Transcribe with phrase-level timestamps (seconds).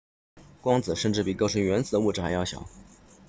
[0.61, 2.65] 光子甚至比构成原子的物质还要小